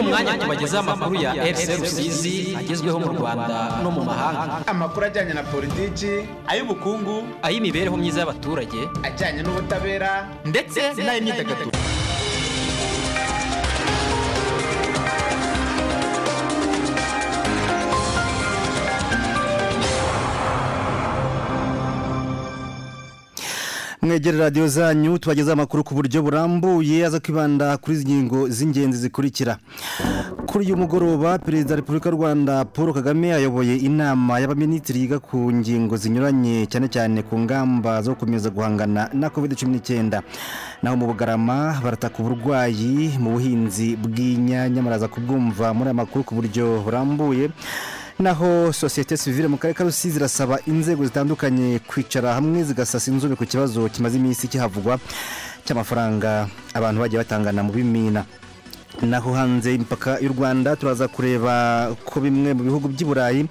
[0.00, 4.62] ni umwanya tubagezaho amakuru ya RC Rusizi agezweho mu Rwanda no mu mahanga.
[4.66, 6.12] Amakuru ajyanye na politiki
[6.46, 10.10] ay'ubukungu ay'imibereho myiza y'abaturage ajyanye n'ubutabera
[10.44, 11.70] ndetse n'ay'imyidagaduro.
[24.08, 29.58] Mwegere radiyo zanyu tubagezaho amakuru ku buryo burambuye aza kwibanda kuri izi ngingo z'ingenzi zikurikira.
[30.46, 35.52] Kuri uyu mugoroba perezida wa repubulika y'u rwanda paul kagame ayoboye inama y'abaminisitiri yiga ku
[35.52, 40.22] ngingo zinyuranye cyane cyane ku ngamba zo gukomeza guhangana na covid cumi n'icyenda
[40.82, 46.80] naho mu bugarama barataka uburwayi mu buhinzi bw'inyanya muraza kubwumva muri aya makuru ku buryo
[46.80, 47.50] burambuye.
[48.18, 53.46] Naho sosiyete sivile mu karere ka rusizi irasaba inzego zitandukanye kwicara hamwe zigasasa inzobe ku
[53.46, 54.98] kibazo kimaze iminsi kihavugwa
[55.64, 58.24] cy'amafaranga abantu bagiye batangana mu bimina.
[59.02, 63.46] Naho hanze y'imipaka y'u rwanda turaza kureba ko bimwe mu bihugu by'i burayi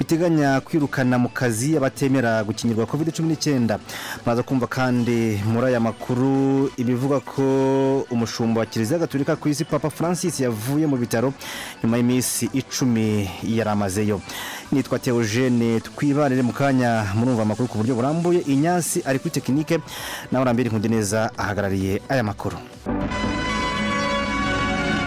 [0.00, 3.76] biteganya kwirukana mu kazi abatemera gukingirwa covid cumi n'icyenda
[4.24, 7.44] muraza kumva kandi muri aya makuru ibivuga ko
[8.08, 11.36] umushumba wa kiliziya gatolika ku isi papa francis yavuye mu bitaro
[11.84, 14.20] nyuma y'iminsi icumi yari amazeyo
[14.72, 18.40] nitwa teogene twibanire mu kanya murumva amakuru ku buryo burambuye.
[18.40, 19.78] Inyansi ari kuri tekinike
[20.32, 22.56] nawe urambere neza ahagarariye aya makuru.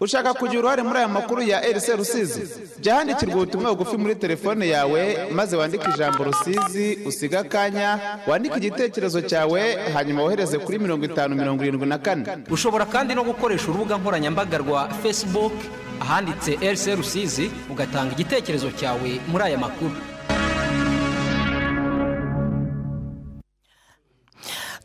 [0.04, 2.42] Ushaka kugira uruhare muri aya makuru ya RC Rusizi
[2.80, 9.22] jya handikirwa ubutumwa bugufi muri telefone yawe maze wandike ijambo Rusizi usiga akanya wandike igitekerezo
[9.22, 9.62] cyawe
[9.94, 12.24] hanyuma wohereze kuri mirongo itanu mirongo irindwi na kane.
[12.52, 15.54] Ushobora kandi no gukoresha urubuga nkoranyambaga rwa facebook
[16.02, 19.92] ahanditse RC Rusizi ugatanga igitekerezo cyawe muri aya makuru.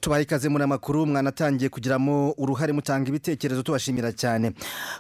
[0.00, 4.52] Tubaha ikaze muri amakuru mwanatangiye kugiramo uruhare mutanga ibitekerezo tubashimira cyane.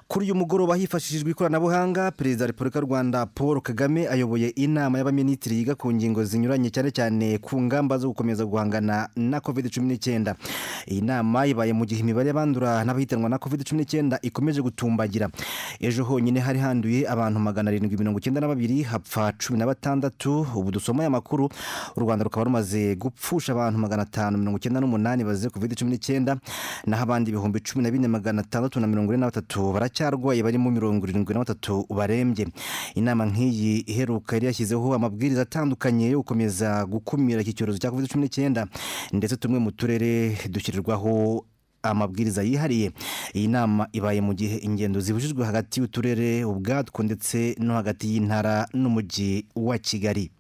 [0.08, 5.56] Kuri uyu mugoroba hifashishijwe ikoranabuhanga perezida wa repubulika y'u rwanda paul kagame ayoboye inama y'abaminisitiri
[5.56, 10.34] yiga ku ngingo zinyuranye cyane cyane ku ngamba zo gukomeza guhangana na covid cumi n'icyenda
[10.90, 15.30] iyi nama ibaye mu gihe imibare y'abandura n'abahitanwa na covid cumi n'icyenda ikomeje gutumbagira.
[15.80, 20.46] Ejo honyine hari handuye abantu magana arindwi mirongo icyenda na babiri hapfa cumi na batandatu.
[20.56, 21.48] Ubu dusoma aya makuru.
[21.96, 26.40] U rwanda rukaba rumaze gupfusha abantu magana atanu mirongo icyenda n'umunani bazize covid cumi n'icyenda
[26.88, 30.70] naho abandi ibihumbi cumi na bine magana atandatu na mirongo ine na batatu baracyarwaye barimo
[30.72, 32.48] mirongo irindwi na batatu barembye.
[32.96, 38.24] Inama nk'iyi iheruka yari yashyizeho amabwiriza atandukanye yo gukomeza gukumira iki cyorezo cya covid cumi
[38.24, 38.64] n'icyenda
[39.12, 41.44] ndetse tumwe mu turere dushyirirwaho
[41.82, 42.90] amabwiriza yihariye.
[43.34, 49.44] Iyi nama ibaye mu gihe ingendo zibujijwe hagati y'uturere ubwatwo ndetse no hagati y'intara n'umujyi
[49.54, 50.30] wa kigali.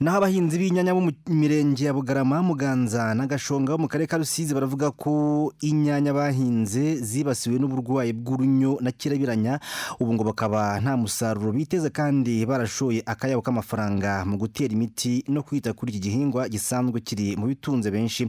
[0.00, 4.16] Naho abahinzi b'inyanya bo mu mirenge ya bugarama muganza na gashonga bo mu karere ka
[4.16, 9.60] rusizi baravuga ko inyanya bahinze zibasiwe n'uburwayi bw'urunyo na kirabiranya.
[10.00, 15.76] Ubu ngo bakaba nta musaruro biteze kandi barashoye akayabo k'amafaranga mu gutera imiti no kwita
[15.76, 18.24] kuri iki gihingwa gisanzwe kiri mu bitunze benshi.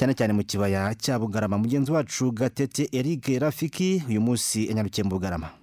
[0.00, 5.12] Cyane cyane mu kibaya cya bugarama mugenzi wacu gatete eric rafiki uyu munsi yanyarukiye mu
[5.20, 5.59] bugarama.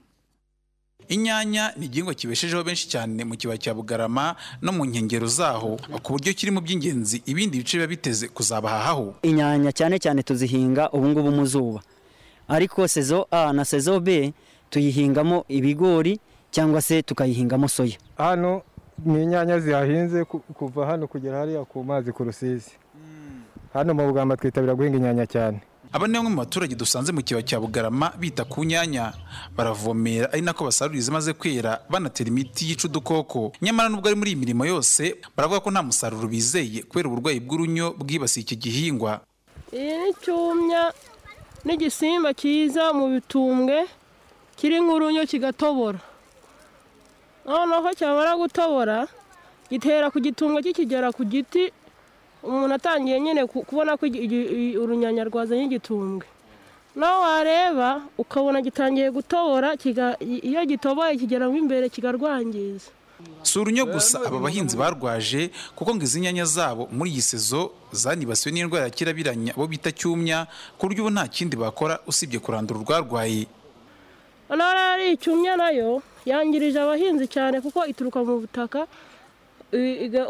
[1.10, 6.14] Inyanya ni igihingwa kibeshejeho benshi cyane mu kibaya cya bugarama no mu nkengero zaho ku
[6.14, 9.16] buryo kiri mu by'ingenzi ibindi bice biba biteze kuzabahahaho.
[9.24, 11.80] Inyanya cyane cyane tuzihinga ubungubu mu zuba.
[12.48, 14.34] Ariko sezo a na sezo b
[14.70, 16.20] tuyihingamo ibigori
[16.52, 17.98] cyangwa se tukayihingamo soya.
[18.18, 18.62] Hano
[19.06, 22.72] ni inyanya zihahinze kuva hano kugera hariya ku mazi ku rusizi.
[23.74, 25.60] Hano mu bugamba twitabira guhinga inyanya cyane.
[25.94, 29.14] Aba ni bamwe mu baturage dusanze mu kibaya cya bugarama bita ku nyanya.
[29.56, 33.52] Baravomera ari nako basarura izimaze kwera banatera imiti yica udukoko.
[33.62, 37.96] Nyamara nubwo ari muri iyi mirimo yose baravuga ko nta musaruro bizeye kubera uburwayi bw'urunyo
[37.98, 39.22] bwibasiye iki gihingwa.
[39.74, 40.94] Iyi ni cyumya
[41.66, 43.88] n'igisimba cyiza mu bitumbwe
[44.60, 46.00] kiri nk'urunyo kigatobora.
[47.48, 49.08] Noneho cyamara gutobora
[49.72, 51.72] gitera ku gitumbwe kikigera ku giti
[52.48, 54.06] umuntu atangiye nyine kubona ko
[54.84, 56.26] urunyanya rwazanye igitumbwe.
[56.96, 59.76] Nawe wareba ukabona gitangiye gutobora
[60.20, 62.90] iyo gitoboye kigeramo imbere kikarwangiza.
[63.42, 68.54] Si urunyo gusa aba bahinzi barwaje kuko ngo izi nyanya zabo muri iyi sezo zanibasiwe
[68.54, 70.46] n'indwara ya kirabiranya bo bita cyumya
[70.78, 73.46] ku buryo ubu nta kindi bakora usibye kurandura urwarwaye.
[74.50, 78.86] Noneho ari icyumya na yo yangirije abahinzi cyane kuko ituruka mu butaka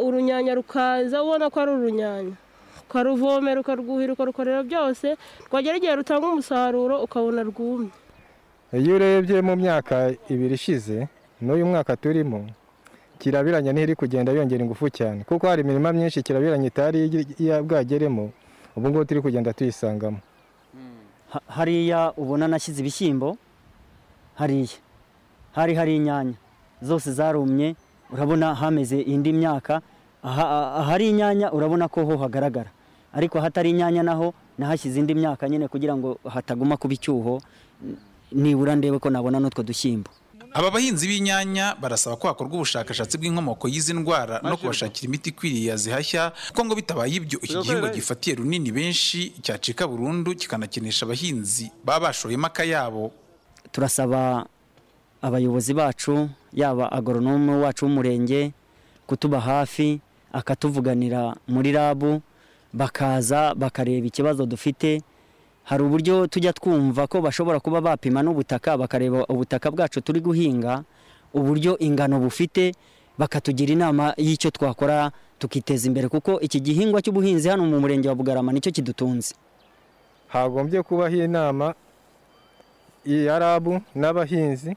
[0.01, 2.35] urunyanya rukaza ubona ko ari urunyanya.
[2.87, 5.17] Ukaruvomera ukarwuhira ukarukorera byose
[5.51, 7.91] rwagera igihe rutanga umusaruro ukabona rwumye.
[8.73, 11.07] Iyo urebye mu myaka ibiri ishize
[11.41, 12.47] n'uyu mwaka turimo
[13.19, 15.23] kirabiranya ntiri kugenda yongera ingufu cyane.
[15.27, 16.99] Kuko hari imirima myinshi kirabiranya itari
[17.63, 18.31] bwageremo
[18.75, 20.19] ubu ngubu turi kugenda tuyisangamo.
[21.47, 23.37] Hariya ubona nashyize ibishyimbo?
[24.39, 24.79] Hariya.
[25.51, 26.33] Hari hari inyanya.
[26.81, 27.75] Zose zarumye.
[28.13, 29.81] Urabona hameze indi myaka
[30.23, 32.69] aha- aha- ahari inyanya urabona ko ho hagaragara.
[33.13, 37.41] Ariko ahatari inyanya naho nahashyize indi myaka nyine kugira ngo hataguma kuba icyuho
[38.31, 40.11] nibura ndebe ko nabona n'utwo dushyimbo.
[40.53, 46.31] Aba bahinzi b'inyanya barasaba ko hakorwa ubushakashatsi bw'inkomoko y'izi ndwara no kubashakira imiti ikwiriye yazihashya
[46.55, 52.47] kuko ngo bitabaye ibyo iki gihingwa gifatiye runini benshi cyacika burundu kikanakenesha abahinzi baba bashoyemo
[52.47, 53.11] akayabo
[53.71, 54.47] turasaba
[55.21, 58.51] abayobozi bacu yaba agoronome wacu w'umurenge
[59.07, 59.99] kutuba hafi
[60.33, 62.21] akatuvuganira muri rabu
[62.73, 65.01] bakaza bakareba ikibazo dufite.
[65.63, 70.83] Hari uburyo tujya twumva ko bashobora kuba bapima n'ubutaka bakareba ubutaka bwacu turi guhinga
[71.33, 72.71] uburyo ingano bufite
[73.17, 76.07] bakatugira inama y'icyo twakora tukiteza imbere.
[76.07, 79.35] Kuko iki gihingwa cy'ubuhinzi hano mu murenge wa bugarama ni cyo kidutunze.
[80.27, 81.73] Hagombye kubaho inama
[83.05, 84.75] ya rabu n'abahinzi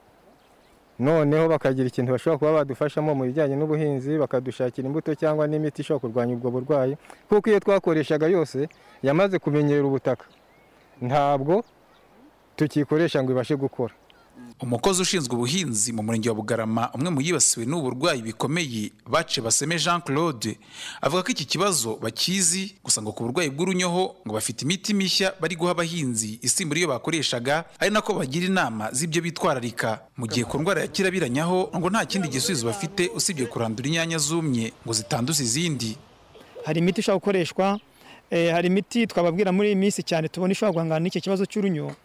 [1.00, 6.32] noneho bakagira ikintu bashobora kuba badufashamo mu bijyanye n'ubuhinzi bakadushakira imbuto cyangwa n'imiti ishobora kurwanya
[6.36, 6.94] ubwo burwayi.
[7.28, 8.68] Kuko iyo twakoreshaga yose
[9.02, 10.24] yamaze kumenyera ubutaka.
[11.00, 11.64] Ntabwo
[12.56, 13.94] tukikoresha ngo ibashe gukora.
[14.60, 19.78] Umukozi ushinzwe ubuhinzi mu murenge wa bugarama umwe mu yibasiwe n'ubu burwayi bikomeye bace baseme
[19.78, 20.58] jean claude
[21.00, 25.56] avuga ko iki kibazo bakizi gusa ngo ku burwayi bw'urunyoho ngo bafite imiti mishya bari
[25.56, 30.04] guha abahinzi isimbura iyo bakoreshaga ari nako bagira inama z'ibyo bitwararika.
[30.16, 34.72] Mu gihe ku ndwara ya kirabiranyaho ngo nta kindi gisubizo bafite usibye kurandura inyanya zumye
[34.84, 35.96] ngo zitanduza izindi.
[36.68, 37.80] Hari imiti ishobora gukoreshwa
[38.30, 41.96] eh, hari imiti twababwira muri iyi minsi cyane tubona ishobora guhangana n'iki kibazo cy'urunyo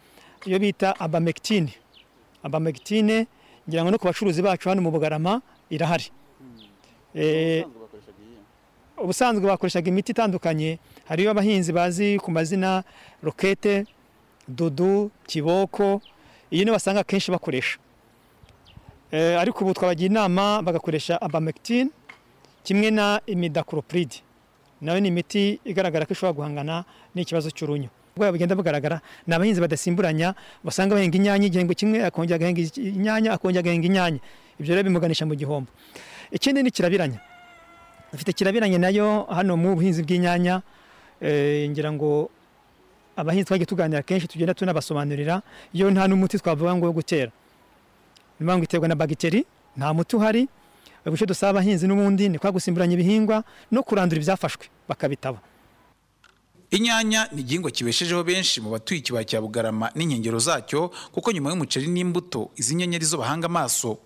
[0.48, 1.72] iyo bita abamectine
[2.42, 3.26] abamectine
[3.68, 6.10] ngira ngo no ku bacuruzi bacu hano mu bugarama irahari.
[7.14, 7.64] Eh,
[8.98, 10.78] ubusanzwe bakoreshaga imiti itandukanye.
[11.08, 12.84] Hariyo abahinzi bazi ku mazina
[13.22, 13.86] rokete
[14.48, 16.00] dudu kiboko
[16.50, 17.78] iyi niyo basanga akenshi bakoresha.
[19.10, 21.90] Eh, ariko ubu twabagira inama bagakoresha abamectine
[22.62, 24.10] kimwe na imidacloprid
[24.80, 26.84] na yo ni imiti igaragara ko ishobora guhangana
[27.14, 27.88] n'ikibazo cy'urunyo.
[28.16, 30.34] Ubwo bugenda bugaragara ni abahinzi badasimburanya
[30.64, 34.20] basanga bahinga inyanya igihembwe kimwe akongera agahinga inyanya akongera agahinga inyanya.
[34.58, 35.68] Ibyo rero bimuganisha mu gihombo.
[36.32, 37.20] Ikindi ni kirabiranya.
[38.12, 40.62] Dufite kirabiranye na yo hano mu buhinzi bw'inyanya
[41.20, 42.30] eh, ngira ngo
[43.16, 45.42] abahinzi twagiye tuganira kenshi tugenda tunabasobanurira.
[45.76, 47.28] Iyo nta n'umuti twavuga ngo wo gutera.
[48.40, 49.44] Ni ngo iterwa na bagiteri
[49.76, 50.48] nta muti uhari.
[51.04, 55.38] Ubwo icyo dusaba abahinzi n'ubundi ni kwa gusimburanya ibihingwa no kurandura ibyafashwe bakabitaba.
[56.70, 61.86] Inyanya ni igihingwa kibeshejeho benshi mu batuye ikibaya cya bugarama n'inkengero zacyo kuko nyuma y'umuceri
[61.86, 63.98] n'imbuto izi nyenyeri zo bahanga amaso.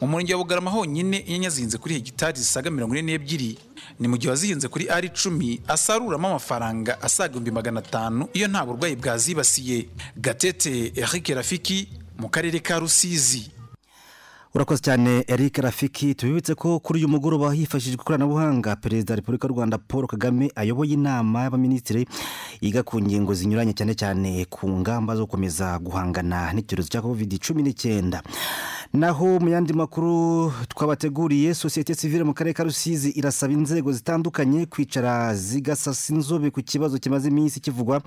[0.00, 3.58] Mu murenge wa bugarama honyine inyanya zihinze kuri hegitari zisaga mirongo ine n'ebyiri.
[4.00, 8.66] Ni mu gihe wazihinze kuri ari icumi asaruramo amafaranga asaga ibihumbi magana atanu iyo nta
[8.66, 9.88] burwayi bwazibasiye.
[10.16, 11.88] Gatete eric rafiki
[12.18, 13.50] mu karere ka rusizi.
[14.54, 16.14] Urakoze cyane eric rafiki.
[16.14, 20.92] Tubibutse ko kuri uyu mugoroba hifashishijwe ikoranabuhanga perezida wa repubulika y'u rwanda paul kagame ayoboye
[20.92, 22.06] inama y'abaminisitiri
[22.60, 27.62] yiga ku ngingo zinyuranye cyane cyane ku ngamba zo gukomeza guhangana n'icyorezo cya covid cumi
[27.62, 28.22] n'icyenda.
[28.92, 35.34] Naho mu yandi makuru twabateguriye sosiyete sivile mu karere ka rusizi irasaba inzego zitandukanye kwicara
[35.34, 38.02] zigasasa inzobe ku kibazo kimaze iminsi kivugwa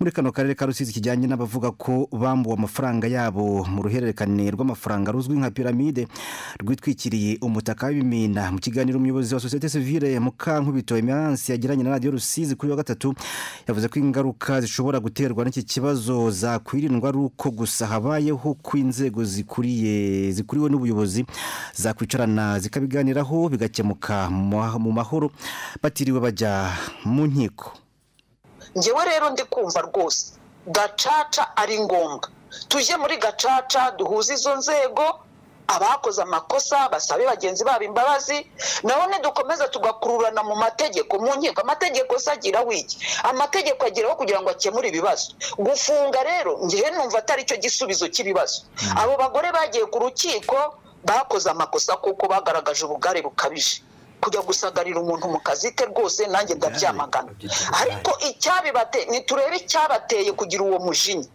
[0.00, 5.36] muri kano karere ka rusizi kijyanye n'abavuga ko bambuwe amafaranga yabo mu ruhererekane rw'amafaranga ruzwi
[5.36, 6.08] nka piramide
[6.64, 8.52] rwitwikiriye umutaka w'ibimina.
[8.52, 13.14] Mu kiganiro umuyobozi wa sosiyete sivile mukankubito emerance yagiranye na radiyo rusizi kuri wa gatatu
[13.68, 20.21] yavuze ko ingaruka zishobora guterwa n'iki kibazo zakwirindwa ari uko gusa habayeho ko inzego zikuriye
[20.30, 21.26] zikuriwe n'ubuyobozi
[21.74, 25.30] zakwicarana zikabiganiraho bigakemuka mu mahoro
[25.82, 26.70] batiriwe bajya
[27.04, 27.72] mu nkiko.
[28.78, 30.32] Ngewe rero ndi kumva rwose
[30.66, 32.28] gacaca ari ngombwa.
[32.68, 35.04] Tujye muri gacaca duhuze izo nzego
[35.76, 38.46] abakoze amakosa basabe bagenzi babo imbabazi
[38.84, 41.60] none dukomeza tugakururana mu mategeko mu nkiko.
[41.60, 42.98] Amategeko se agira wiki.
[43.24, 45.32] Amategeko ageraho kugira ngo akemure ibibazo.
[45.58, 48.62] Gufunga rero ngewe numva atari cyo gisubizo cy'ibibazo.
[48.96, 50.56] Abo bagore bagiye ku rukiko
[51.04, 53.82] bakoze amakosa kuko bagaragaje ubugare bukabije.
[54.22, 57.30] Kujya gusagarira umuntu mu kazi ke rwose nanjye ndabyamagana.
[57.82, 61.26] Ariko icyabibate niturebe icyabateye kugira uwo mujinya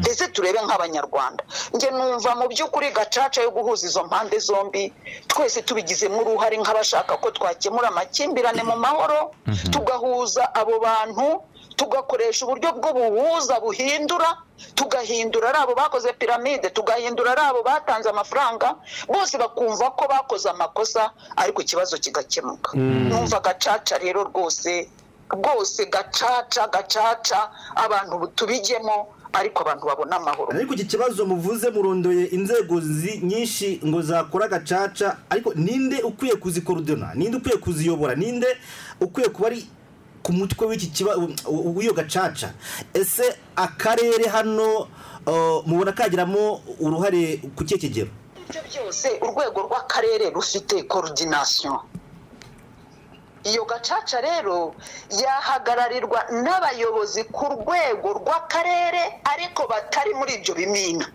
[0.00, 1.42] ndetse turebe nk'abanyarwanda.
[1.74, 4.92] Njye numva mu by'ukuri gacaca yo guhuza izo mpande zombi
[5.26, 9.34] twese tubigizemo uruhare nk'abashaka ko twakemura amakimbirane mu mahoro
[9.74, 11.42] tugahuza abo bantu
[11.76, 14.36] tugakoresha uburyo bw'ubuhuza buhindura
[14.74, 18.74] tugahindura ari abo bakoze piramide tugahindura ari abo batanze amafaranga
[19.08, 22.76] bose bakumva ko bakoze amakosa ariko ikibazo kigakemuka.
[22.78, 24.88] Numva gacaca rero rwose
[25.30, 30.52] rwose gacaca gacaca abantu tubijyemo ariko abantu babona amahoro.
[30.56, 32.80] Ariko iki kibazo muvuze murondoye inzego
[33.22, 38.14] nyinshi ngo zakora gacaca ariko ninde ukwiye kuzikorudona ninde ukwiye kuziyobora?
[38.14, 38.46] Ninde
[39.00, 39.66] ukwiye kuba ari
[40.26, 42.50] ku mutwe w'iki kibazo w'iyo gacaca.
[42.94, 43.22] Ese
[43.56, 44.88] akarere hano
[45.66, 48.10] mubona kagiramo uruhare ku kihe kigero?
[48.48, 51.78] Ibyo byose urwego rw'akarere rufite korodinasiyo
[53.46, 54.74] iyo gacaca rero
[55.22, 59.02] yahagararirwa n'abayobozi ku rwego rw'akarere
[59.32, 61.06] ariko batari muri ibyo bimina.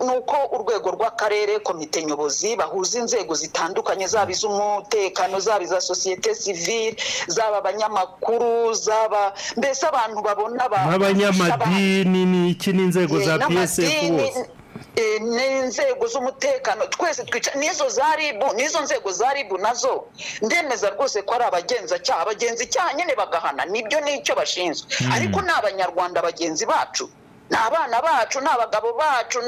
[0.00, 6.96] Ni uko urwego rw'akarere komite nyobozi bahuza inzego zitandukanye zaba iz'umutekano zaba iza sosiyete sivile
[7.26, 12.72] zaba abanyamakuru zaba mbese abantu babona ba- nk'abanyamadini ni iki?
[12.72, 14.50] N'inzego za Eh, psf bose?
[14.96, 16.86] eh, n'inzego z'umutekano.
[16.86, 20.04] Twese twica n'izo za ribu n'izo nzego za ribu na zo.
[20.42, 22.20] Ndemeza rwose ko ari abagenzacyaha.
[22.22, 23.64] Abagenzi icyaha nyine bagahana.
[23.64, 24.86] Nibyo ni cyo bashinzwe.
[25.14, 27.08] Ariko ni abanyarwanda bagenzi bacu.
[27.50, 29.38] Ni abana bacu ni abagabo bacu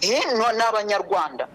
[0.00, 0.22] eh,
[0.56, 1.48] ni abanyarwanda.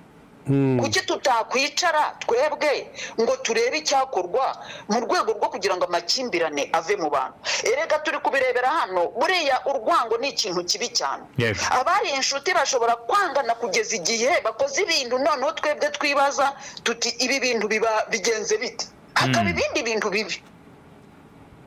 [0.80, 4.56] Kuki tutakwicara twebwe ngo turebe icyakorwa
[4.88, 7.36] mu rwego rwo kugira ngo amakimbirane ave mu bantu?
[7.68, 9.08] Erega turi kubirebera hano.
[9.20, 11.24] Buriya urwango ni ikintu kibi cyane.
[11.70, 18.06] Abari inshuti bashobora kwangana kugeza igihe bakoze ibintu noneho twebwe twibaza tuti ibi bintu biba
[18.10, 18.86] bigenze bite?
[19.20, 20.44] Hakaba ibindi bintu bibi.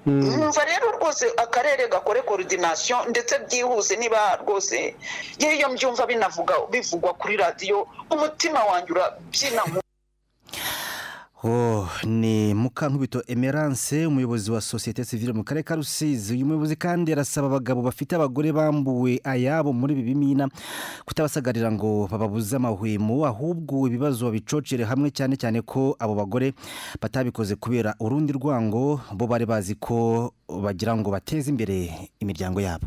[0.07, 4.95] Numva rero rwose akarere gakore korodinasiyo ndetse byihuse niba rwose
[5.39, 9.63] yewe iyo mbyumva binavuga bivugwa kuri radiyo umutima wanjye urabyina
[12.05, 16.35] ni mukankubito emerance umuyobozi wa sosiyete sivile mu karere ka rusizi.
[16.35, 20.49] Uyu muyobozi kandi arasaba abagabo bafite abagore bambuwe ayabo muri ibi bimina
[21.07, 26.53] kutabasagarira ngo bababuze amahwemo ahubwo ibibazo babicocere hamwe cyane cyane ko abo bagore
[27.01, 31.89] batabikoze kubera urundi rwango bo bari bazi ko bagira ngo bateze imbere
[32.21, 32.85] imiryango yabo.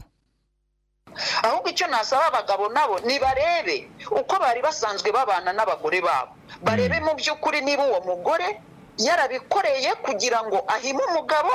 [1.43, 6.31] Ahubwo icyo nasaba abagabo nabo nibarebe uko bari basanzwe babana n'abagore babo.
[6.61, 8.59] Barebe mu by'ukuri niba uwo mugore
[8.97, 11.49] yarabikoreye kugira ngo ahime umugabo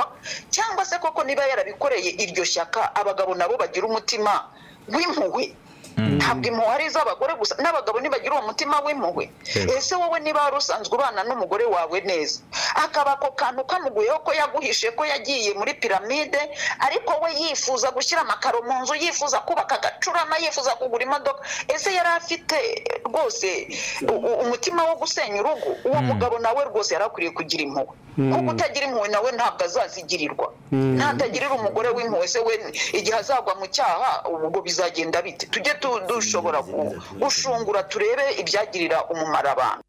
[0.49, 4.49] cyangwa se koko niba yarabikoreye iryo shyaka abagabo nabo bagira umutima
[4.91, 5.55] w'impuhwe.
[5.97, 9.29] Ntabwo impuhwe ari iz'abagore gusa n'abagabo ntibagira uwo mutima w'impuhwe.
[9.77, 12.39] Ese wowe niba wari usanzwe ubana n'umugore wawe neza?
[12.75, 16.39] Akaba ako kantu kamuguyeho ko yaguhishe ko yagiye muri piramide
[16.79, 21.41] ariko we yifuza gushyira amakaro mu nzu yifuza kubaka agacurama yifuza kugura imodoka.
[21.67, 22.57] Ese yari afite
[23.05, 23.47] rwose
[24.43, 25.69] umutima wo gusenya urugo?
[25.85, 27.95] Uwo mugabo nawe rwose yari akwiriye kugira impuhwe.
[28.19, 30.47] Kuko utagira impuhwe nawe ntabwo azazigirirwa.
[30.71, 32.53] Natagirira umugore w'impuhwe se we
[32.93, 35.45] igihe azagwa mu cyaha ubwo bizagenda bite?
[35.47, 39.83] Tujye tu- dushobora gu- gushungura turebe ibyagirira umumaro abantu.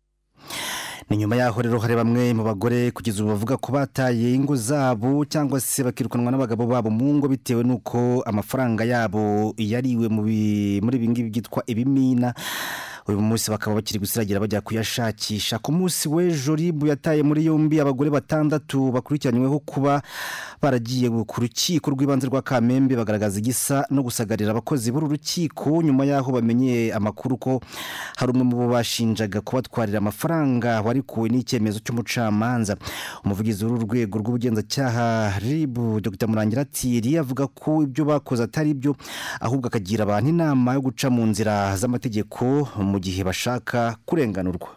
[1.10, 5.26] Ni nyuma yaho rero hari bamwe mu bagore kugeza ubu bavuga ko bataye ingo zabo
[5.26, 11.30] cyangwa se bakirukanwa n'abagabo babo mu ngo bitewe n'uko amafaranga yabo yariwe muri ibi ngibi
[11.34, 12.30] byitwa ibimina.
[13.08, 15.58] Uyu munsi bakaba bakiri gusiragira bajya kuyashakisha.
[15.58, 20.02] Ku munsi w'ejo ribu yataye muri yombi abagore batandatu bakurikiranyweho kuba
[20.62, 25.82] baragiye ku rukiko rw'ibanze rwa kamembe bagaragaza igisa no gusagarira abakozi b'uru rukiko.
[25.82, 27.60] Nyuma y'aho bamenyeye amakuru ko
[28.16, 32.76] hari umwe mu bo bashinjaga kubatwarira amafaranga warikuwe n'icyemezo cy'umucamanza.
[33.24, 36.28] Umuvugizi w'uru rwego rw'ubugenzacyaha ribu dr.
[36.28, 38.96] Murangira thierry avuga ko ibyo bakoze atari byo
[39.40, 44.68] ahubwo akagira abantu inama yo guca mu nzira z'amategeko mu gihe bashaka kurenganurwa.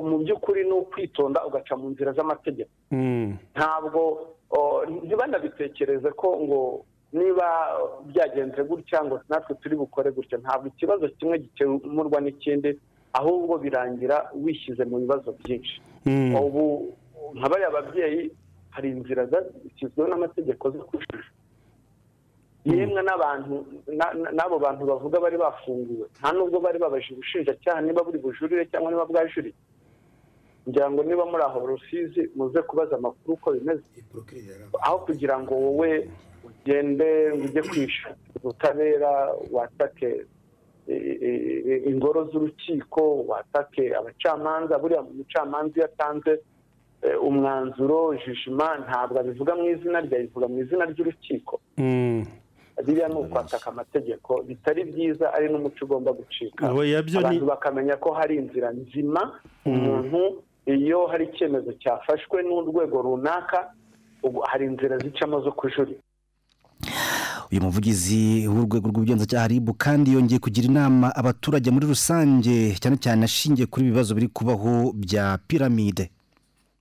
[0.00, 2.70] Mu by'ukuri ni ukwitonda ugaca mu nzira z'amategeko.
[3.54, 4.00] Ntabwo
[4.50, 4.60] o,
[5.04, 6.60] ntibanabitekereze ko ngo
[7.12, 7.46] niba
[8.08, 12.78] byagenze gutya ngo natwe turi bukore gutya ntabwo ikibazo kimwe gikemurwa n'ikindi
[13.12, 15.76] ahubwo birangira wishyize mu bibazo byinshi.
[16.40, 16.94] Ubu
[17.36, 18.30] nka bariya babyeyi
[18.70, 21.28] hari inzira zashyizweho n'amategeko zo kujijwa
[22.64, 23.54] yemwe n'abantu
[23.98, 26.06] na- na- n'abo bantu bavuga bari bafunguwe.
[26.20, 29.54] Nta nubwo bari babajije ubushinjacyaha niba buri bujurire cyangwa niba bwajuriye
[30.68, 33.82] ngira ngo niba muri aho rusizi muze kubaza amakuru uko bimeze.
[34.84, 35.90] Aho kugira ngo wowe
[36.44, 39.10] ugende ngo ujye kwishakira ubutabera
[39.52, 40.10] watake
[41.90, 46.32] ingoro z'urukiko watake abacamanza buriya umucamanza iyo atanze
[47.02, 51.60] eh, umwanzuro jijima ntabwo abivuga mu izina rye abivuga mu izina ry'urukiko.
[52.82, 56.68] Biriya ni ukwataka amategeko bitari byiza ari n'umuco ugomba gucika.
[57.18, 63.72] Abantu bakamenya ko hari inzira nzima umuntu iyo hari icyemezo cyafashwe n'urwego runaka
[64.22, 66.00] ubu hari inzira zicamo zo kujurira.
[67.52, 73.66] Uyu muvugizi w'urwego rw'ubugenzacyaha ribu kandi yongeye kugira inama abaturage muri rusange cyane cyane ashingiye
[73.66, 76.10] kuri ibi bibazo biri kubaho bya piramide.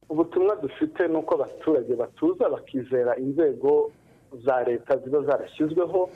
[0.10, 3.92] Ubutumwa dufite ni uko abaturage batuza bakizera inzego
[4.46, 6.10] za leta ziba zarashyizweho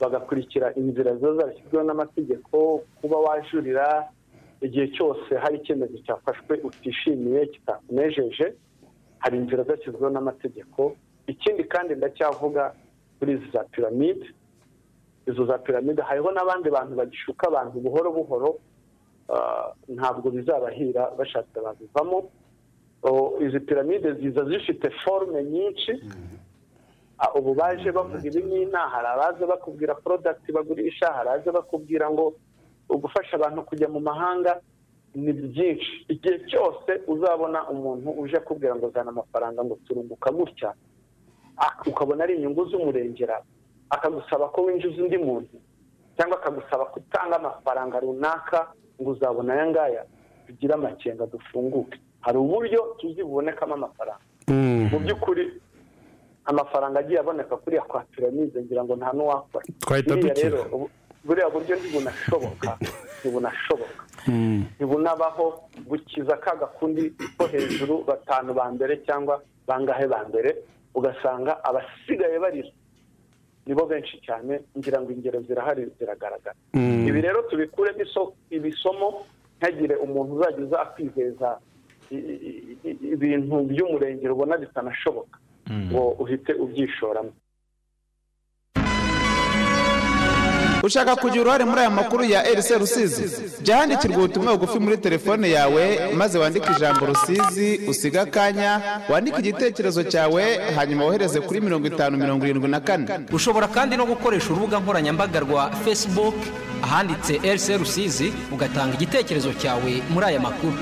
[0.00, 4.08] bagakurikira inzira ziba zarashyizweho n'amategeko kuba wajurira
[4.60, 8.46] igihe cyose hari icyemezo cyafashwe utishimiye kitakunejeje
[9.18, 10.96] hari inzira zashyizweho n'amategeko.
[11.26, 12.74] Ikindi kandi ndacyavuga
[13.18, 14.26] kuri izi za piramide
[15.26, 18.50] izo za piramide hariho n'abandi bantu bagishuka abantu buhoro buhoro
[19.34, 22.30] ah, ntabwo bizabahira bashatse babivamo
[23.02, 26.14] Oh, izi piramide ziza zifite forume nyinshi Ah,
[27.38, 32.32] ubu baje bavuga ibi n'ina hari abaza bakubwira porodagiti bagurisha hari abaza bakubwira ngo
[32.88, 34.60] gufasha abantu kujya mu mahanga
[35.14, 36.06] ni byinshi.
[36.08, 40.74] Igihe cyose uzabona umuntu uje akubwira ngo zana amafaranga ngo turunguka gutya
[41.58, 43.42] ah, ukabona ari inyungu z'umurengera
[43.90, 45.56] akagusaba ko winjiza undi muntu
[46.16, 50.02] cyangwa akagusaba ko utanga amafaranga runaka ngo uzabona aya ngaya
[50.46, 51.98] tugire amakenga dufunguke.
[52.20, 54.24] Hari uburyo tuzi bubonekamo amafaranga
[54.90, 55.44] mu by'ukuri
[56.44, 59.64] amafaranga agiye aboneka kuriya kwa piramide ngira ngo nta n'uwakora.
[59.80, 60.58] Twahita dukira.
[61.24, 62.70] buriya buryo ntibunashoboka
[63.20, 64.02] ntibunashoboka.
[64.76, 65.46] Ntibunabaho
[65.88, 70.56] gukiza ka gakundi ko hejuru batanu ba mbere cyangwa bangahe ba mbere
[70.94, 72.72] ugasanga abasigaye barira.
[73.66, 76.56] Nibo benshi cyane ngira ngo ingero zirahari ziragaragara.
[76.74, 77.06] Mm.
[77.08, 79.26] ibi rero tubikuremo iso- ibisomo
[79.60, 80.78] ntagire umuntu uzajya uza
[82.90, 85.36] i- ibintu by'umurengero ubona bitanashoboka.
[85.72, 87.32] Ngo uhite ubyishoramo.
[90.82, 93.24] Ushaka kugira uruhare muri aya makuru ya RC Rusizi?
[93.62, 100.02] Jya handikirwa ubutumwa bugufi muri telefone yawe maze wandike ijambo Rusizi usiga akanya wandike igitekerezo
[100.04, 103.06] cyawe hanyuma wohereze kuri mirongo itanu mirongo irindwi na kane.
[103.32, 106.34] Ushobora kandi no gukoresha urubuga nkoranyambaga rwa facebook
[106.82, 110.74] ahanditse rc rusizi ugatanga igitekerezo cyawe muri aya makuru.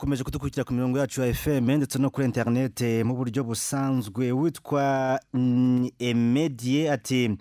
[0.00, 5.20] Mukomeje kudukurikira ku mirongo yacu ya fm ndetse no kuri interinete mu buryo busanzwe witwa
[5.34, 7.36] mm, emedie ati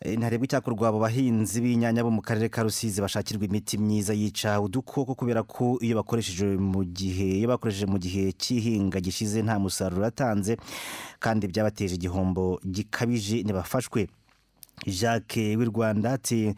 [0.00, 4.60] "Eh, ntarebwa icyakorwa abo bahinzi b'inyanya bo mu karere ka rusizi bashakirwa imiti myiza yica
[4.60, 10.04] udukoko kubera ko iyo bakoresheje mu gihe iyo bakoresheje mu gihe cy'ihinga gishize nta musaruro
[10.08, 10.56] atanze
[11.20, 13.42] kandi byabateje igihombo gikabije.
[13.44, 14.08] Ntibafashwe.
[14.86, 16.52] Jacques w'i rwanda ati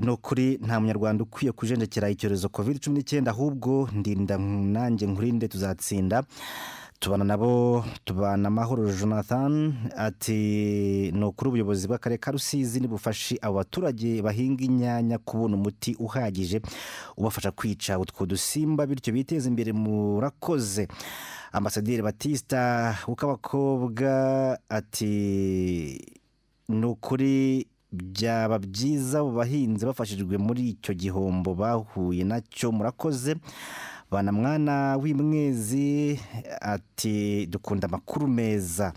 [0.00, 6.22] ni ukuri nta munyarwanda ukwiye kujenjekera icyorezo covid cumi n'icyenda ahubwo ndinda nanjye nkurinde tuzatsinda.
[7.02, 14.22] Tubana nabo tubana amahoro jonathan ati ni ukuri ubuyobozi bw'akarere ka rusizi nibufashe abo baturage
[14.22, 16.62] bahinga inyanya kubona umuti uhagije
[17.16, 20.88] ubafasha kwica utwo dusimba bityo biteze imbere murakoze.
[21.52, 24.08] Ambasaderi batista w'ukabakobwa
[24.68, 25.10] ati
[26.68, 33.36] ni ukuri byaba byiza abo bahinzi bafashijwe muri icyo gihombo bahuye na cyo murakoze.
[34.10, 36.20] Bana mwana w'imwezi
[36.60, 38.92] ati dukunda amakuru meza.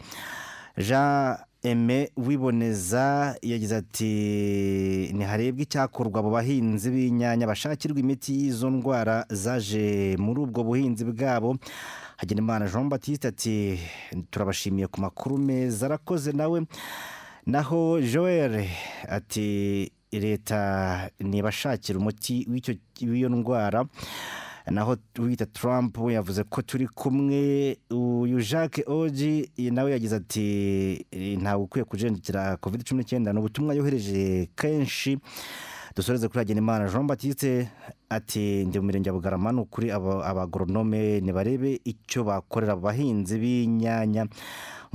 [0.77, 4.12] Jean eme wiboneza yagize ati
[5.15, 11.58] ntiharebwe icyakorwa abo bahinzi b'inyanya bashakirwa imiti y'izo ndwara zaje muri ubwo buhinzi bwabo.
[12.17, 13.79] Hagenimana jean batiste ati
[14.31, 15.86] turabashimiye ku makuru meza.
[15.86, 16.63] Arakoze nawe
[17.45, 18.65] naho joel
[19.10, 22.47] ati leta ntibashakira umuti
[23.01, 23.86] w'iyo ndwara.
[24.71, 27.77] Naho wita Trump we yavuze ko turi kumwe.
[27.91, 33.34] Uyu Jacques Oji nawe yagize ati "Eh, ntawe ukwiye kujenjekera covid cumi n'icyenda.
[33.34, 35.19] Ni ubutumwa yohereje kenshi
[35.95, 37.69] dusoreze kuri Hagenimana Jean Baptiste
[38.10, 43.38] ati ndi mu mirenge ya Bugarama ni ukuri aba- abagoronome nibarebe icyo bakorera abo bahinzi
[43.38, 44.25] b'inyanya.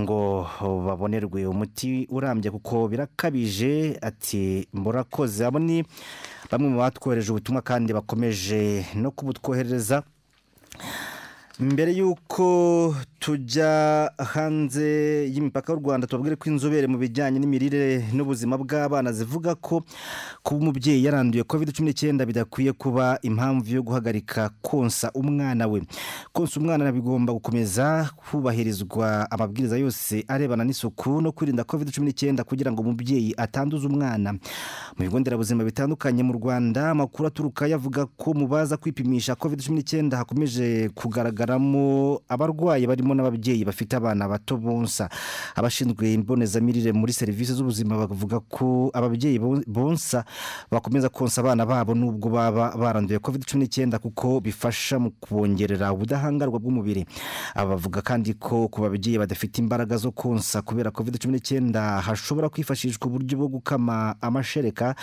[0.00, 0.46] Ngo
[0.86, 5.46] babonerwe umuti urambye kuko birakabije ati murakoze.
[5.46, 5.84] Abo ni
[6.50, 10.02] bamwe mu batwohereje ubutumwa kandi bakomeje no kubutwoherereza.
[11.60, 19.12] Mbere y'uko tujya hanze y'imipaka y'u rwanda tubabwire ko inzobere mu bijyanye n'imirire n'ubuzima bw'abana
[19.12, 19.84] zivuga ko
[20.42, 25.82] kuba umubyeyi yaranduye covid cumi n'icyenda bidakwiye kuba impamvu yo guhagarika konsa umwana we.
[26.32, 32.72] Konsa umwana bigomba gukomeza hubahirizwa amabwiriza yose arebana n'isuku no kwirinda covid cumi n'icyenda kugira
[32.72, 34.32] ngo umubyeyi atanduza umwana.
[34.96, 39.76] Mu bigo nderabuzima bitandukanye mu rwanda amakuru aturuka yavuga ko mu baza kwipimisha covid cumi
[39.84, 45.08] n'icyenda hakomeje kugaragaramo abarwayi barimo n'ababyeyi bafite abana bato bonsa.
[45.56, 50.24] Abashinzwe imbonezamirire muri serivisi z'ubuzima bavuga ko ababyeyi bon- bonsa
[50.70, 56.58] bakomeza konsa abana babo nubwo baba baranduye covid cumi n'icyenda kuko bifasha mu kubongerera ubudahangarwa
[56.58, 57.06] bw'umubiri.
[57.54, 62.48] Aba bavuga kandi ko ku babyeyi badafite imbaraga zo konsa kubera covid cumi n'icyenda hashobora
[62.48, 64.94] kwifashishwa uburyo bwo gukama amashereka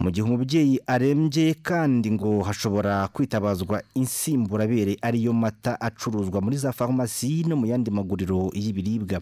[0.00, 7.44] mu gihe umubyeyi arembye kandi ngo hashobora kwitabazwa insimburabere ariyo mata acuruzwa muri za farumasi
[7.52, 9.20] no mu yandi maguriro y'ibiribwa.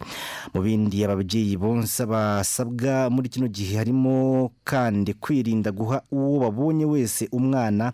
[0.54, 7.26] Mu bindi ababyeyi bonsa basabwa muri kino gihe harimo kandi kwirinda guha uwo babonye wese
[7.34, 7.92] umwana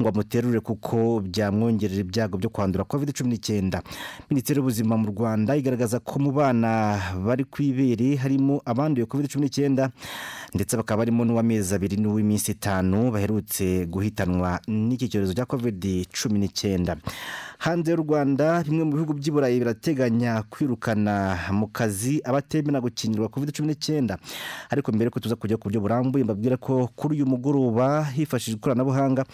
[0.00, 3.82] ngo amuterure kuko byamwongerera ibyago byo kwandura covid cumi n'icyenda
[4.30, 9.46] minisiteri y'ubuzima mu rwanda igaragaza ko mu bana bari ku ibere harimo abanduye covid cumi
[9.46, 9.90] n'icyenda
[10.54, 16.96] ndetse bakaba barimo n'uw'amezi abiri n'uw'iminsi itanu baherutse guhitanwa n'iki cyorezo cya covid cumi n'icyenda
[17.58, 23.50] hanze y'u rwanda bimwe mu bihugu by'i burayi birateganya kwirukana mu kazi abatemera gukingirwa covid
[23.50, 24.14] cumi n'icyenda
[24.70, 29.24] ariko mbere ko tuza kujya ku buryo burambuye mbabwira ko kuri uyu mugoroba hifashishijwe ikoranabuhanga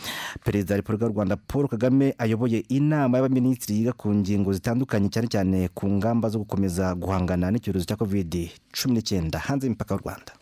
[0.45, 5.29] perezida wa repubulika y'u rwanda paul kagame ayoboye inama y'abaminisitiri yiga ku ngingo zitandukanye cyane
[5.29, 8.33] cyane ku ngamba zo gukomeza guhangana n'icyorezo cya covid
[8.73, 10.33] cumi n'icyenda hanze y'imipaka y'u rwanda.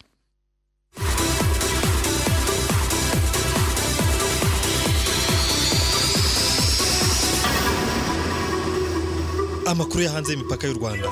[9.67, 11.09] Amakuru yo hanze y'imipaka y'u rwanda.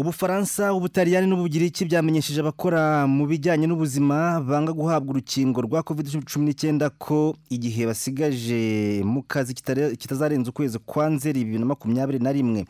[0.00, 6.90] Ubufaransa ubutaliyani n'ubugiriki byamenyesheje abakora mu bijyanye n'ubuzima banga guhabwa urukingo rwa covid cumi n'icyenda
[7.00, 8.60] ko igihe basigaje
[9.08, 9.54] mu kazi
[9.96, 12.64] kitazarenza ukwezi kwa nzeri bibiri na makumyabiri na rimwe.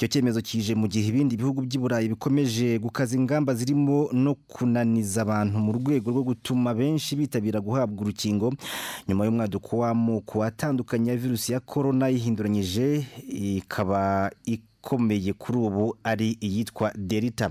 [0.00, 5.22] Icyo cyemezo kije mu gihe ibindi bihugu by'i burayi bikomeje gukaza ingamba zirimo no kunaniza
[5.28, 8.48] abantu mu rwego rwo gutuma benshi bitabira guhabwa urukingo.
[9.08, 14.30] Nyuma y'umwaduko w'amoko atandukanye ya virusi ya korona yihinduranyije ikaba
[14.86, 17.50] ikomeye kuri ubu ari iyitwa delita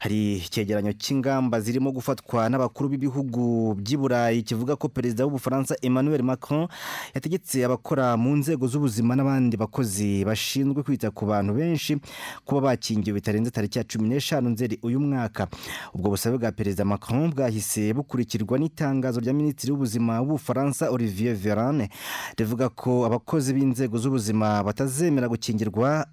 [0.00, 6.68] hari icyegeranyo cy'ingamba zirimo gufatwa n'abakuru b'ibihugu by'i burayi kivuga ko perezida w'ubufaransa emmanuel macron
[7.14, 12.00] yategetse abakora mu nzego z'ubuzima n'abandi bakozi bashinzwe kwita ku bantu benshi
[12.48, 15.48] kuba bakingiwe bitarenze tariki ya cumi n'eshanu nzeri uyu mwaka.
[15.94, 21.90] Ubwo busabe bwa perezida macron bwahise bukurikirwa n'itangazo rya minisitiri w'ubuzima w'ubufaransa olivier verane
[22.38, 26.06] rivuga ko abakozi b'inzego z'ubuzima batazemera gukingirwa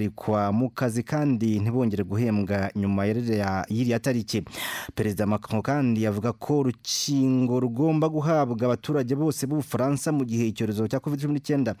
[0.00, 4.42] bazahagarikwa mu kazi kandi ntibongere guhembwa nyuma y'iriya tariki.
[4.94, 11.00] Perezida macron kandi avuga ko urukingo rugomba guhabwa abaturage bose b'ubufaransa mu gihe icyorezo cya
[11.00, 11.74] covid cumi n'icyenda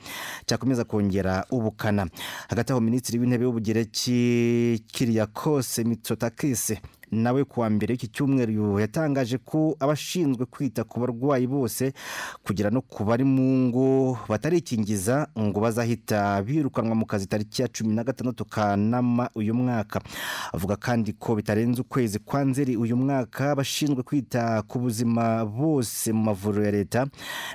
[0.46, 2.06] cyakomeza kongera ubukana.
[2.48, 6.72] Hagati aho minisitiri w'intebe w'ubugereki kiriyakose mitsotakis
[7.10, 11.92] nawe kuwa mbere w'iki cyumweru yatangaje ko abashinzwe kwita ku barwayi bose
[12.46, 17.94] kugera no ku bari mu ngo batarikingiza ngo bazahita birukanwa mu kazi tariki ya cumi
[17.94, 20.00] na gatandatu kanama uyu mwaka.
[20.52, 26.22] Avuga kandi ko bitarenze ukwezi kwa nzeri uyu mwaka abashinzwe kwita ku buzima bose mu
[26.30, 27.06] mavuriro ya leta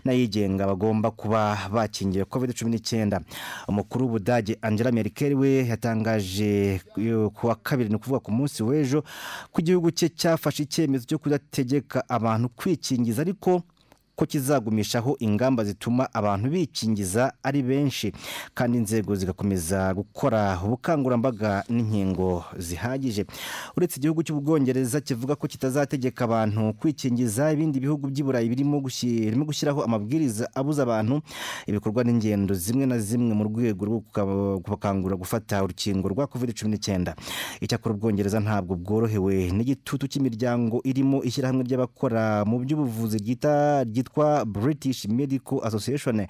[0.05, 3.21] n'ayigenga bagomba kuba bakingiwe covid cumi n'icyenda.
[3.67, 6.81] Umukuru w'ubudage angela merkel we yatangaje
[7.33, 9.03] ku wa kabiri ni ukuvuga ku munsi w'ejo
[9.51, 13.63] ko igihugu cye cyafashe icyemezo cyo kudategeka abantu kwikingiza ariko
[14.15, 18.11] ko kizagumishaho ingamba zituma abantu bikingiza ari benshi
[18.53, 23.25] kandi inzego zigakomeza gukora ubukangurambaga n'inkingo zihagije.
[23.77, 28.79] Uretse igihugu cy'ubwongereza kivuga ko kitazategeka abantu kwikingiza ibindi bihugu by'i burayi birimo
[29.45, 31.21] gushyiraho amabwiriza abuza abantu
[31.67, 33.99] ibikorwa n'ingendo zimwe na zimwe mu rwego rwo
[34.63, 37.15] kubakangurira gufata urukingo rwa covid cumi n'icyenda
[37.61, 45.59] icyakora ubwongereza ntabwo bworohewe n'igitutu cy'imiryango irimo ishyirahamwe ry'abakora mu by'ubuvuzi ryita ryitwa British Medical
[45.65, 46.27] Association.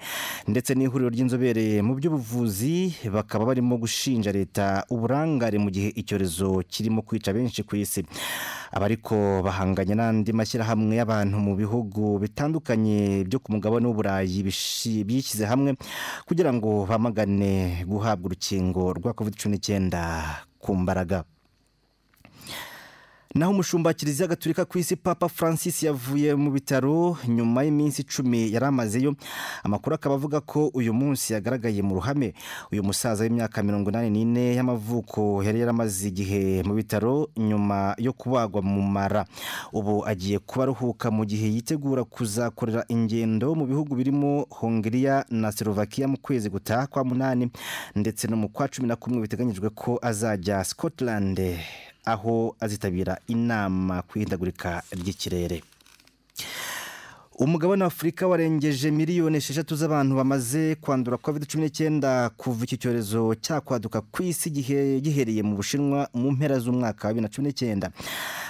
[0.48, 7.32] Ndetse n'ihuriro ry'inzobere mu by'ubuvuzi bakaba barimo gushinja leta uburangare mu gihe icyorezo kirimo kwica
[7.32, 8.04] benshi ku isi.
[8.72, 14.42] Abariko bahanganye n'andi mashyirahamwe y'abantu mu bihugu bitandukanye byo ku mugabane w'uburayi
[15.04, 15.76] bishyize hamwe
[16.26, 20.24] kugira ngo bamagane guhabwa urukingo rwa covid cumi n'icyenda
[20.58, 21.24] ku mbaraga.
[23.36, 28.66] Naho umushumba kiliziya gatolika ku isi papa francis yavuye mu bitaro nyuma y'iminsi icumi yari
[28.66, 29.14] amazeyo.
[29.62, 32.32] Amakuru akaba avuga ko uyu munsi yagaragaye mu ruhame.
[32.72, 38.62] Uyu musaza w'imyaka mirongo inani n'ine y'amavuko yari yaramaze igihe mu bitaro nyuma yo kubagwa
[38.62, 39.26] mu mara.
[39.72, 46.08] Ubu agiye kuba aruhuka mu gihe yitegura kuzakorera ingendo mu bihugu birimo hongiriya na slovakia
[46.08, 47.50] mu kwezi gutaha kwa munani
[47.94, 51.36] ndetse no mu kwa cumi na kumwe biteganyijwe ko azajya scotland.
[52.06, 55.62] Aho azitabira inama ku ihindagurika ry'ikirere.
[57.38, 63.34] Umugabane wa afurika warengeje miliyoni esheshatu z'abantu bamaze kwandura covid cumi n'icyenda kuva iki cyorezo
[63.34, 64.50] cyakwaduka ku isi
[65.04, 67.90] gihereye mu bushinwa mu mpera z'umwaka wa bibiri na cumi n'icyenda.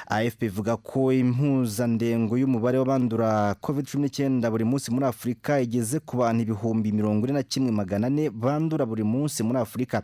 [0.07, 6.17] Afp ivuga ko impuzandengo y'umubare w'abandura covid cumi n'icyenda buri munsi muri afurika igeze ku
[6.23, 10.03] bantu ibihumbi mirongo ine na kimwe magana ane bandura buri munsi muri afurika.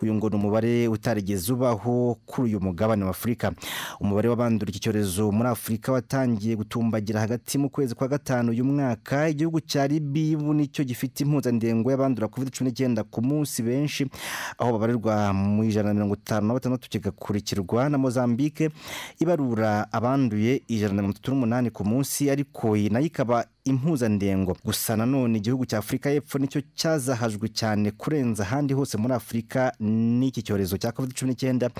[0.00, 3.52] Uyu ngo ni umubare utarigeze ubaho kuri uyu mugabane wa afurika.
[4.00, 9.28] Umubare w'abandura iki cyorezo muri afurika watangiye gutumbagira hagati mu kwezi kwa gatanu uyu mwaka
[9.28, 14.06] igihugu cya libi ubu ni cyo gifite impuzandengo y'abandura covid cumi n'icyenda ku munsi benshi
[14.58, 18.70] aho babarirwa mu ijana na mirongo itanu na batandatu kigakurikirwa na mozambique
[19.18, 24.56] ibarura abanduye ijana na mirongo itatu n'umunani ku munsi ariko na yo ikaba impuzandengo.
[24.64, 29.72] Gusa nanone igihugu cya afurika y'epfo ni cyo cyazahajwe cyane kurenza ahandi hose muri afurika
[29.80, 31.70] n'iki cyorezo cya covid cumi n'icyenda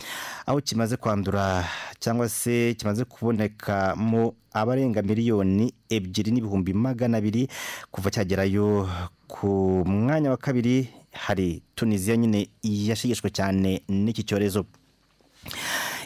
[0.47, 1.65] aho kimaze kwandura
[1.99, 7.49] cyangwa se kimaze kubonekamo abarenga miliyoni ebyiri n'ibihumbi magana abiri
[7.91, 8.89] kuva cyagerayo
[9.29, 14.65] ku mwanya wa kabiri hari tunisiya nyine yashigishwe cyane n'iki cyorezo.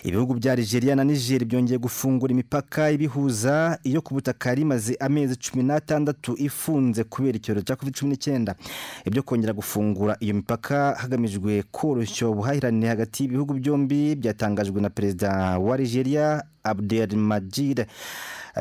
[0.05, 5.63] Ibihugu bya Algeria na Niger byongeye gufungura imipaka ibihuza iyo ku butaka rimaze amezi cumi
[5.65, 8.55] n'atandatu ifunze kubera icyorezo cya covid cumi n'icyenda
[9.05, 15.77] ibyo kongera gufungura iyo mipaka hagamijwe koroshya ubuhahirane hagati y'ibihugu byombi byatangajwe na perezida wa
[16.67, 17.87] Algeria Abdelmajid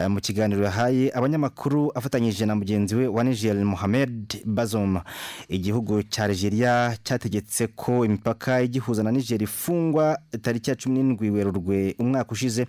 [0.09, 4.99] mu kiganiro yahaye abanyamakuru afatanyije na mugenzi we wa Niger Mohamed Bazoum.
[5.47, 11.95] Igihugu cya Algeria cyategetse ko imipaka igihuza na Niger ifungwa tariki ya cumi n'indwi werurwe
[11.99, 12.67] umwaka ushize.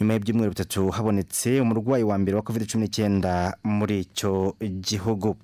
[0.00, 5.36] Nyuma y'ibyumweru bitatu habonetse umurwayi wa mbere wa covid cumi n'icyenda muri icyo gihugu.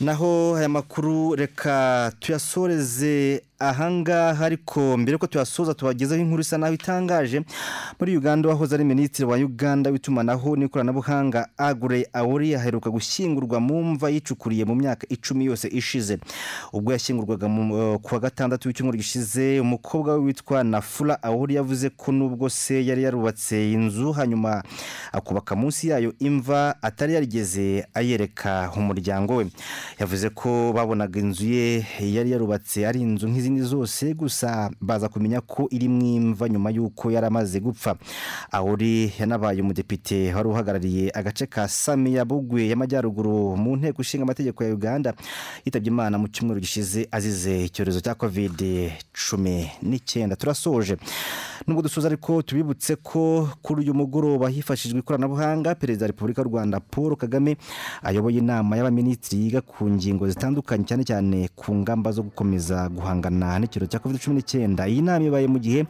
[0.00, 7.42] Naho aya makuru reka tuyasoreze ahangaha ariko mbere ko tuyasoza tubagezaho inkuru isa naho itangaje
[8.00, 14.08] muri uganda wahoze ari minisitiri wa uganda w'itumanaho n'ikoranabuhanga agure awuri aheruka gushyingurwa mu mva
[14.10, 16.18] yicukuriye mu myaka icumi yose ishize.
[16.72, 17.46] Ubwo yashyingurwaga
[18.02, 23.02] ku wa gatandatu w'icyumweru gishize umukobwa we witwa nafura awuri yavuze ko nubwo se yari
[23.02, 24.62] yarubatse inzu hanyuma
[25.12, 29.46] akubaka munsi yayo imva atari yarigeze ayereka umuryango we.
[30.00, 35.40] Yavuze ko babonaga inzu ye yari yarubatse ari inzu nk'izi n'izindi zose gusa baza kumenya
[35.40, 37.96] ko iri mu imva nyuma y'uko yari amaze gupfa.
[38.52, 44.74] Ahuri yanabaye umudepite wari uhagarariye agace ka samiya bugwe y'amajyaruguru mu nteko ishinga amategeko ya
[44.74, 45.14] uganda
[45.64, 50.36] yitabye imana mu cyumweru gishize azize icyorezo cya kovide cumi n'icyenda.
[50.36, 50.96] Turasoje.
[51.66, 56.80] Nubwo dusoza ariko tubibutse ko kuri uyu mugoroba hifashishijwe ikoranabuhanga perezida wa repubulika y'u rwanda
[56.80, 57.56] paul kagame
[58.02, 63.90] ayoboye inama y'abaminisitiri yiga ku ngingo zitandukanye cyane cyane ku ngamba zo gukomeza guhangana n'icyorezo
[63.90, 64.84] cya covid cumi n'icyenda.
[64.88, 65.86] Iyi nama ibaye mu gihe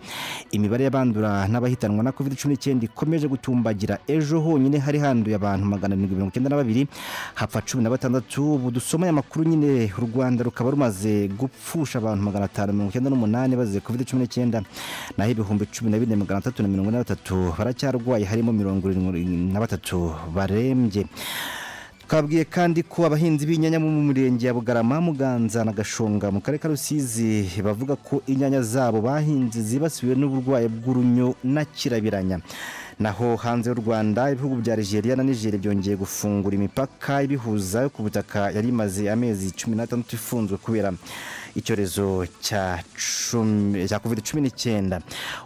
[0.55, 3.99] imibare y'abandura n'abahitanwa na covid cumi n'icyenda ikomeje gutumbagira.
[4.07, 6.87] Ejo honyine hari handuye abantu magana arindwi mirongo icyenda na babiri
[7.35, 8.55] hapfa cumi na batandatu.
[8.55, 13.57] Ubu dusomeye amakuru nyine u rwanda rukaba rumaze gupfusha abantu magana atanu mirongo icyenda n'umunani
[13.57, 14.63] bazize covid cumi n'icyenda.
[15.19, 18.91] Naho ibihumbi cumi na bine magana atatu na mirongo ine na batatu baracyarwaye harimo mirongo
[18.91, 21.07] irindwi na batatu barembye.
[22.11, 26.67] Twabwiye kandi ko abahinzi b'inyanya mu murenge ya bugarama muganza na gashonga mu karere ka
[26.69, 32.43] rusizi bavuga ko inyanya zabo bahinze zibasiwe n'uburwayi bw'urunyo na kirabiranya.
[32.99, 38.51] Naho hanze y'u rwanda ibihugu bya Algeria na nigeria byongeye gufungura imipaka ibihuza ku butaka
[38.57, 40.91] yari imaze amezi cumi n'atandatu ifunzwe kubera.
[41.55, 42.79] Icyorezo cya
[44.03, 45.01] covid cumi n'icyenda.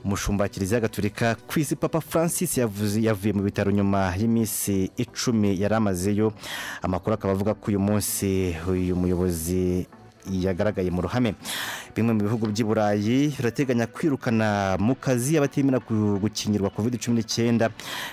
[0.04, 6.32] Umushumba kiliziya gatolika ku isi papa francis yavuye mu bitaro nyuma y'iminsi icumi yari amazeyo
[6.82, 9.86] amakuru akaba avuga ko uyu munsi uyu muyobozi
[10.30, 11.34] yagaragaye mu ruhame.
[11.96, 15.78] Bimwe mu bihugu by'i burayi birateganya kwirukana mu kazi abatemera
[16.20, 17.70] gukingirwa covid cumi n'icyenda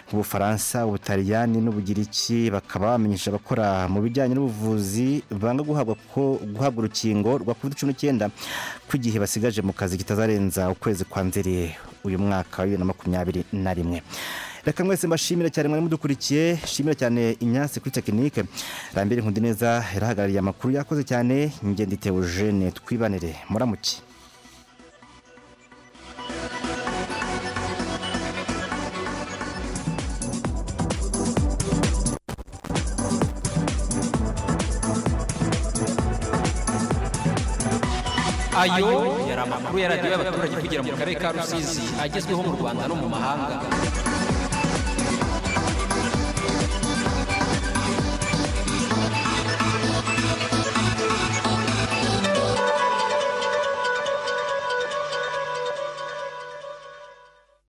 [0.10, 2.52] nk'ubufaransa ubutaliyani n'ubugiriki.
[2.52, 5.96] Bakaba bamenyesha abakora mu bijyanye n'ubuvuzi banga guhabwa
[6.54, 8.30] guhabwa urukingo rwa covid cumi n'icyenda
[8.88, 11.72] ko igihe basigaje mu kazi kitazarenza ukwezi kwa nzeri
[12.04, 14.02] uyu mwaka wa bibiri na makumyabiri na rimwe.
[14.68, 18.42] Reka mwese mbashimire cyane mwari mudukurikiye shimira cyane imyasi kuri tekinike
[18.96, 21.36] rambere nkundi neza yarahagarariye amakuru yakoze cyane
[21.70, 23.94] ngende Eugene twibanire muramuke.
[38.62, 42.96] Ayo yari amakuru ya radiyo y'abaturage kugira mu karere ka rusizi agezweho mu rwanda no
[43.02, 43.56] mu mahanga.